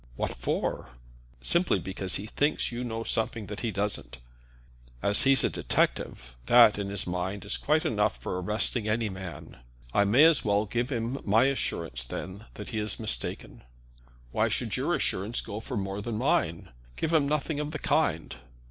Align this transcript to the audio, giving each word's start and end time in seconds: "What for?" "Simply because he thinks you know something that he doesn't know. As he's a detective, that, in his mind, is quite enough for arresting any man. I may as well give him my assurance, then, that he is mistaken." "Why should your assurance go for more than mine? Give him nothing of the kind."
"What 0.15 0.33
for?" 0.33 0.89
"Simply 1.43 1.77
because 1.77 2.15
he 2.15 2.25
thinks 2.25 2.71
you 2.71 2.83
know 2.83 3.03
something 3.03 3.45
that 3.45 3.59
he 3.59 3.69
doesn't 3.69 4.15
know. 4.15 5.09
As 5.11 5.25
he's 5.25 5.43
a 5.43 5.49
detective, 5.51 6.35
that, 6.47 6.79
in 6.79 6.89
his 6.89 7.05
mind, 7.05 7.45
is 7.45 7.55
quite 7.55 7.85
enough 7.85 8.17
for 8.17 8.41
arresting 8.41 8.87
any 8.87 9.09
man. 9.09 9.61
I 9.93 10.05
may 10.05 10.23
as 10.23 10.43
well 10.43 10.65
give 10.65 10.89
him 10.91 11.19
my 11.23 11.43
assurance, 11.43 12.03
then, 12.03 12.47
that 12.55 12.69
he 12.69 12.79
is 12.79 12.99
mistaken." 12.99 13.61
"Why 14.31 14.49
should 14.49 14.75
your 14.75 14.95
assurance 14.95 15.39
go 15.39 15.59
for 15.59 15.77
more 15.77 16.01
than 16.01 16.17
mine? 16.17 16.69
Give 16.95 17.13
him 17.13 17.29
nothing 17.29 17.59
of 17.59 17.69
the 17.69 17.77
kind." 17.77 18.35